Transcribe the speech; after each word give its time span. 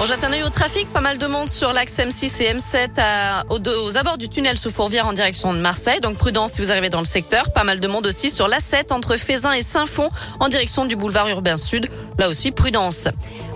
On 0.00 0.06
jette 0.06 0.24
un 0.24 0.32
œil 0.32 0.42
au 0.42 0.50
trafic, 0.50 0.92
pas 0.92 1.00
mal 1.00 1.18
de 1.18 1.26
monde 1.26 1.48
sur 1.48 1.72
l'axe 1.72 1.96
M6 1.96 2.42
et 2.42 2.52
M7 2.52 2.90
à, 2.98 3.44
aux, 3.48 3.96
abords 3.96 4.18
du 4.18 4.28
tunnel 4.28 4.58
sous 4.58 4.70
Fourvière 4.70 5.06
en 5.06 5.12
direction 5.12 5.54
de 5.54 5.60
Marseille. 5.60 6.00
Donc 6.00 6.18
prudence 6.18 6.52
si 6.52 6.60
vous 6.60 6.72
arrivez 6.72 6.90
dans 6.90 6.98
le 6.98 7.06
secteur. 7.06 7.52
Pas 7.52 7.62
mal 7.62 7.78
de 7.78 7.86
monde 7.86 8.06
aussi 8.06 8.28
sur 8.28 8.48
l'A7 8.48 8.92
entre 8.92 9.16
Fézin 9.16 9.52
et 9.52 9.62
Saint-Fond 9.62 10.10
en 10.40 10.48
direction 10.48 10.84
du 10.84 10.96
boulevard 10.96 11.28
urbain 11.28 11.56
sud. 11.56 11.88
Là 12.18 12.28
aussi 12.28 12.50
prudence. 12.50 13.06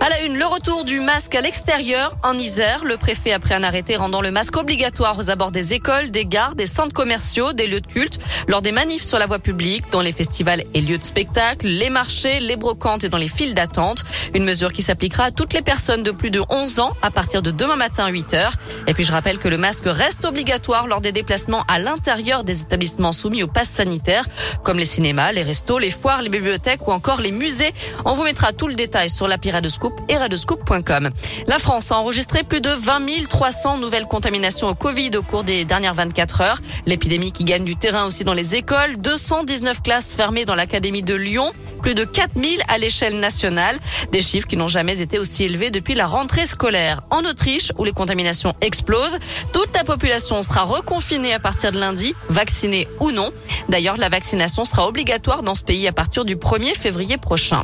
À 0.01 0.09
la 0.09 0.21
une, 0.21 0.37
le 0.37 0.45
retour 0.45 0.85
du 0.85 1.01
masque 1.01 1.35
à 1.35 1.41
l'extérieur 1.41 2.15
en 2.23 2.37
Isère. 2.37 2.85
Le 2.85 2.95
préfet 2.95 3.33
a 3.33 3.39
pris 3.39 3.53
un 3.53 3.63
arrêté 3.63 3.97
rendant 3.97 4.21
le 4.21 4.31
masque 4.31 4.55
obligatoire 4.55 5.19
aux 5.19 5.29
abords 5.29 5.51
des 5.51 5.73
écoles, 5.73 6.09
des 6.09 6.25
gares, 6.25 6.55
des 6.55 6.67
centres 6.67 6.93
commerciaux, 6.93 7.51
des 7.51 7.67
lieux 7.67 7.81
de 7.81 7.87
culte, 7.87 8.17
lors 8.47 8.61
des 8.61 8.71
manifs 8.71 9.03
sur 9.03 9.19
la 9.19 9.27
voie 9.27 9.39
publique, 9.39 9.83
dans 9.91 10.01
les 10.01 10.13
festivals 10.13 10.63
et 10.73 10.79
lieux 10.79 10.97
de 10.97 11.03
spectacle, 11.03 11.67
les 11.67 11.89
marchés, 11.89 12.39
les 12.39 12.55
brocantes 12.55 13.03
et 13.03 13.09
dans 13.09 13.17
les 13.17 13.27
files 13.27 13.53
d'attente. 13.53 14.05
Une 14.33 14.45
mesure 14.45 14.71
qui 14.71 14.81
s'appliquera 14.81 15.25
à 15.25 15.31
toutes 15.31 15.53
les 15.53 15.61
personnes 15.61 16.01
de 16.01 16.11
plus 16.11 16.28
de 16.29 16.41
11 16.49 16.79
ans 16.79 16.93
à 17.01 17.11
partir 17.11 17.41
de 17.41 17.51
demain 17.51 17.75
matin 17.75 18.05
à 18.05 18.09
8 18.09 18.33
heures. 18.33 18.53
Et 18.87 18.93
puis 18.93 19.03
je 19.03 19.11
rappelle 19.11 19.39
que 19.39 19.47
le 19.47 19.57
masque 19.57 19.85
reste 19.85 20.25
obligatoire 20.25 20.87
lors 20.87 21.01
des 21.01 21.11
déplacements 21.11 21.63
à 21.67 21.79
l'intérieur 21.79 22.43
des 22.43 22.61
établissements 22.61 23.11
soumis 23.11 23.43
au 23.43 23.47
pass 23.47 23.69
sanitaire, 23.69 24.25
comme 24.63 24.77
les 24.77 24.85
cinémas, 24.85 25.31
les 25.31 25.43
restos, 25.43 25.79
les 25.79 25.89
foires, 25.89 26.21
les 26.21 26.29
bibliothèques 26.29 26.87
ou 26.87 26.91
encore 26.91 27.21
les 27.21 27.31
musées. 27.31 27.73
On 28.05 28.13
vous 28.13 28.23
mettra 28.23 28.53
tout 28.53 28.67
le 28.67 28.75
détail 28.75 29.09
sur 29.09 29.27
l'appli 29.27 29.51
Radescoop 29.51 29.93
et 30.07 30.17
radescoop.com. 30.17 31.09
La 31.47 31.59
France 31.59 31.91
a 31.91 31.97
enregistré 31.97 32.43
plus 32.43 32.61
de 32.61 32.69
20 32.69 32.99
300 33.29 33.77
nouvelles 33.77 34.05
contaminations 34.05 34.67
au 34.67 34.75
Covid 34.75 35.11
au 35.15 35.21
cours 35.21 35.43
des 35.43 35.65
dernières 35.65 35.93
24 35.93 36.41
heures. 36.41 36.59
L'épidémie 36.85 37.31
qui 37.31 37.43
gagne 37.43 37.63
du 37.63 37.75
terrain 37.75 38.05
aussi 38.05 38.23
dans 38.23 38.33
les 38.33 38.55
écoles. 38.55 38.97
219 38.97 39.81
classes 39.81 40.13
fermées 40.15 40.45
dans 40.45 40.55
l'académie 40.55 41.03
de 41.03 41.15
Lyon 41.15 41.51
plus 41.81 41.95
de 41.95 42.03
4000 42.03 42.61
à 42.67 42.77
l'échelle 42.77 43.19
nationale. 43.19 43.77
Des 44.11 44.21
chiffres 44.21 44.47
qui 44.47 44.57
n'ont 44.57 44.67
jamais 44.67 45.01
été 45.01 45.17
aussi 45.17 45.45
élevés 45.45 45.71
depuis 45.71 45.95
la 45.95 46.07
rentrée 46.07 46.18
scolaire. 46.45 47.01
En 47.09 47.23
Autriche, 47.25 47.71
où 47.77 47.83
les 47.83 47.91
contaminations 47.91 48.53
explosent, 48.61 49.19
toute 49.53 49.73
la 49.75 49.83
population 49.83 50.41
sera 50.43 50.63
reconfinée 50.63 51.33
à 51.33 51.39
partir 51.39 51.71
de 51.71 51.79
lundi, 51.79 52.13
vaccinée 52.29 52.87
ou 52.99 53.11
non. 53.11 53.31
D'ailleurs, 53.69 53.97
la 53.97 54.09
vaccination 54.09 54.65
sera 54.65 54.87
obligatoire 54.87 55.43
dans 55.43 55.55
ce 55.55 55.63
pays 55.63 55.87
à 55.87 55.91
partir 55.91 56.25
du 56.25 56.35
1er 56.35 56.75
février 56.75 57.17
prochain. 57.17 57.63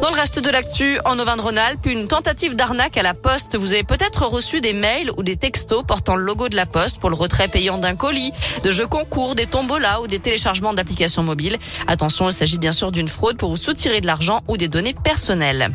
Dans 0.00 0.10
le 0.10 0.16
reste 0.16 0.38
de 0.38 0.50
l'actu, 0.50 0.98
en 1.04 1.18
Auvergne-Rhône-Alpes, 1.18 1.86
une 1.86 2.08
tentative 2.08 2.56
d'arnaque 2.56 2.96
à 2.96 3.02
la 3.02 3.14
poste. 3.14 3.56
Vous 3.56 3.72
avez 3.72 3.84
peut-être 3.84 4.26
reçu 4.26 4.60
des 4.60 4.72
mails 4.72 5.10
ou 5.16 5.22
des 5.22 5.36
textos 5.36 5.84
portant 5.86 6.16
le 6.16 6.24
logo 6.24 6.48
de 6.48 6.56
la 6.56 6.66
poste 6.66 6.98
pour 6.98 7.10
le 7.10 7.16
retrait 7.16 7.48
payant 7.48 7.78
d'un 7.78 7.94
colis, 7.94 8.32
de 8.64 8.70
jeux 8.70 8.86
concours, 8.86 9.34
des 9.34 9.46
tombolas 9.46 10.00
ou 10.00 10.06
des 10.06 10.18
téléchargements 10.18 10.74
d'applications 10.74 11.22
mobiles. 11.22 11.56
Attention, 11.86 12.28
il 12.28 12.32
s'agit 12.32 12.58
bien 12.58 12.72
sûr 12.72 12.92
d'une 12.92 13.08
fraude 13.08 13.38
pour 13.38 13.50
vous 13.50 13.56
soutirer 13.56 14.00
de 14.00 14.06
l'argent 14.06 14.42
ou 14.48 14.56
des 14.56 14.68
données 14.68 14.94
personnelles. 14.94 15.70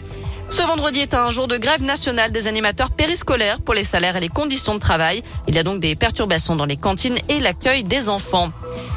Ce 0.50 0.64
vendredi 0.64 1.00
est 1.00 1.14
un 1.14 1.32
jour 1.32 1.48
de 1.48 1.58
grève 1.58 1.84
nationale 1.84 2.32
des 2.32 2.48
animateurs 2.48 2.90
périscolaires 2.92 3.62
pour 3.62 3.74
les 3.74 3.84
salaires 3.84 4.18
et 4.18 4.20
les 4.20 4.28
conditions 4.30 4.74
de 4.74 4.80
travail. 4.80 5.24
Il 5.48 5.56
y 5.56 5.60
a 5.60 5.64
donc 5.64 5.80
des 5.80 5.96
perturbations 5.96 6.56
dans 6.56 6.66
les 6.66 6.76
cantines 6.76 7.18
et 7.30 7.40
l'accueil 7.40 7.84
des 7.84 8.10
enfants. 8.10 8.50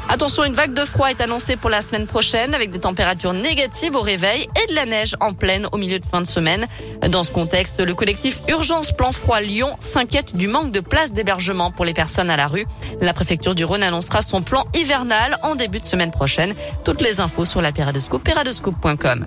Attention, 0.09 0.43
une 0.43 0.53
vague 0.53 0.73
de 0.73 0.83
froid 0.83 1.07
est 1.07 1.21
annoncée 1.21 1.55
pour 1.55 1.69
la 1.69 1.81
semaine 1.81 2.07
prochaine 2.07 2.53
avec 2.53 2.71
des 2.71 2.79
températures 2.79 3.33
négatives 3.33 3.95
au 3.95 4.01
réveil 4.01 4.47
et 4.61 4.69
de 4.69 4.75
la 4.75 4.85
neige 4.85 5.15
en 5.21 5.33
pleine 5.33 5.67
au 5.71 5.77
milieu 5.77 5.99
de 5.99 6.05
fin 6.05 6.21
de 6.21 6.27
semaine. 6.27 6.67
Dans 7.07 7.23
ce 7.23 7.31
contexte, 7.31 7.79
le 7.79 7.95
collectif 7.95 8.39
Urgence 8.49 8.91
Plan 8.91 9.11
Froid 9.11 9.39
Lyon 9.39 9.75
s'inquiète 9.79 10.35
du 10.35 10.47
manque 10.47 10.71
de 10.71 10.81
places 10.81 11.13
d'hébergement 11.13 11.71
pour 11.71 11.85
les 11.85 11.93
personnes 11.93 12.29
à 12.29 12.35
la 12.35 12.47
rue. 12.47 12.65
La 12.99 13.13
préfecture 13.13 13.55
du 13.55 13.63
Rhône 13.63 13.83
annoncera 13.83 14.21
son 14.21 14.41
plan 14.41 14.65
hivernal 14.75 15.37
en 15.43 15.55
début 15.55 15.79
de 15.79 15.85
semaine 15.85 16.11
prochaine. 16.11 16.53
Toutes 16.83 17.01
les 17.01 17.21
infos 17.21 17.45
sur 17.45 17.61
la 17.61 17.71
Péradescoop, 17.71 18.23
péradescoop.com. 18.23 19.25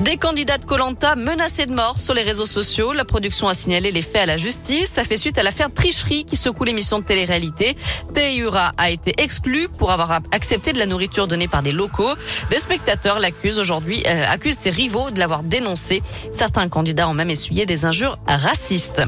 Des 0.00 0.18
candidats 0.18 0.58
de 0.58 0.64
Colanta 0.66 1.16
menacés 1.16 1.64
de 1.64 1.72
mort 1.72 1.98
sur 1.98 2.12
les 2.12 2.22
réseaux 2.22 2.44
sociaux. 2.44 2.92
La 2.92 3.06
production 3.06 3.48
a 3.48 3.54
signalé 3.54 3.90
les 3.90 4.02
faits 4.02 4.22
à 4.22 4.26
la 4.26 4.36
justice. 4.36 4.90
Ça 4.90 5.04
fait 5.04 5.16
suite 5.16 5.38
à 5.38 5.42
l'affaire 5.42 5.72
tricherie 5.72 6.24
qui 6.26 6.36
secoue 6.36 6.64
l'émission 6.64 6.98
de 6.98 7.04
télé-réalité. 7.04 7.76
Teiura 8.12 8.72
a 8.76 8.90
été 8.90 9.14
exclu 9.16 9.68
pour 9.68 9.90
avoir 9.90 10.20
accepté 10.32 10.74
de 10.74 10.78
la 10.78 10.86
nourriture 10.86 11.26
donnée 11.26 11.48
par 11.48 11.62
des 11.62 11.72
locaux. 11.72 12.14
Des 12.50 12.58
spectateurs 12.58 13.20
l'accusent 13.20 13.58
aujourd'hui, 13.58 14.04
euh, 14.06 14.24
accusent 14.28 14.58
ses 14.58 14.70
rivaux 14.70 15.10
de 15.10 15.18
l'avoir 15.18 15.42
dénoncé. 15.42 16.02
Certains 16.30 16.68
candidats 16.68 17.08
ont 17.08 17.14
même 17.14 17.30
essuyé 17.30 17.64
des 17.64 17.86
injures 17.86 18.18
racistes. 18.26 19.02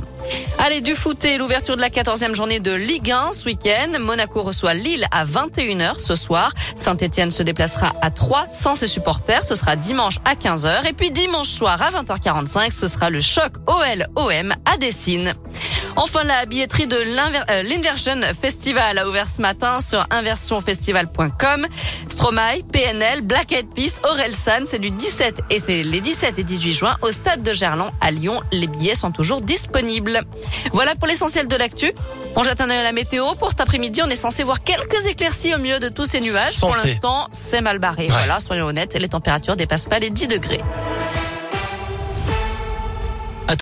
Allez, 0.58 0.80
du 0.80 0.94
foot 0.94 1.24
et 1.24 1.38
l'ouverture 1.38 1.76
de 1.76 1.80
la 1.80 1.88
14e 1.88 2.34
journée 2.34 2.60
de 2.60 2.72
Ligue 2.72 3.12
1 3.12 3.32
ce 3.32 3.44
week-end. 3.46 3.98
Monaco 4.00 4.42
reçoit 4.42 4.74
Lille 4.74 5.06
à 5.10 5.24
21h 5.24 6.00
ce 6.00 6.14
soir. 6.14 6.52
Saint-Etienne 6.76 7.30
se 7.30 7.42
déplacera 7.42 7.92
à 8.02 8.10
3 8.10 8.46
sans 8.52 8.74
ses 8.74 8.88
supporters. 8.88 9.44
Ce 9.44 9.54
sera 9.54 9.76
dimanche 9.76 10.18
à 10.24 10.34
15h. 10.34 10.86
Et 10.88 10.92
puis 10.92 11.10
dimanche 11.10 11.48
soir 11.48 11.80
à 11.80 11.90
20h45, 11.90 12.70
ce 12.72 12.86
sera 12.86 13.08
le 13.10 13.20
choc 13.20 13.52
OL-OM 13.66 14.54
à 14.64 14.76
Dessine. 14.78 15.34
Enfin, 15.98 16.22
la 16.22 16.46
billetterie 16.46 16.86
de 16.86 16.96
euh, 16.96 17.62
l'Inversion 17.64 18.20
Festival 18.40 18.98
a 18.98 19.08
ouvert 19.08 19.28
ce 19.28 19.42
matin 19.42 19.80
sur 19.80 20.06
inversionfestival.com. 20.10 21.66
Stromae, 22.08 22.62
PNL, 22.72 23.22
Black 23.22 23.50
Eyed 23.50 23.66
Peas, 23.74 23.98
Orelsan, 24.04 24.64
c'est 24.64 24.78
du 24.78 24.90
17 24.90 25.40
et 25.50 25.58
c'est 25.58 25.82
les 25.82 26.00
17 26.00 26.38
et 26.38 26.44
18 26.44 26.72
juin 26.72 26.96
au 27.02 27.10
stade 27.10 27.42
de 27.42 27.52
Gerland 27.52 27.90
à 28.00 28.12
Lyon. 28.12 28.40
Les 28.52 28.68
billets 28.68 28.94
sont 28.94 29.10
toujours 29.10 29.40
disponibles. 29.40 30.20
Voilà 30.72 30.94
pour 30.94 31.08
l'essentiel 31.08 31.48
de 31.48 31.56
l'actu. 31.56 31.92
On 32.36 32.44
jette 32.44 32.60
un 32.60 32.70
œil 32.70 32.78
à 32.78 32.84
la 32.84 32.92
météo. 32.92 33.34
Pour 33.34 33.50
cet 33.50 33.60
après-midi, 33.60 34.00
on 34.04 34.08
est 34.08 34.14
censé 34.14 34.44
voir 34.44 34.62
quelques 34.62 35.04
éclaircies 35.06 35.52
au 35.52 35.58
milieu 35.58 35.80
de 35.80 35.88
tous 35.88 36.04
ces 36.04 36.20
nuages. 36.20 36.60
Pour 36.60 36.76
l'instant, 36.76 37.26
c'est 37.32 37.60
mal 37.60 37.80
barré. 37.80 38.04
Ouais. 38.04 38.10
Voilà, 38.10 38.38
soyons 38.38 38.66
honnêtes, 38.66 38.94
les 38.94 39.08
températures 39.08 39.56
dépassent 39.56 39.88
pas 39.88 39.98
les 39.98 40.10
10 40.10 40.28
degrés. 40.28 40.60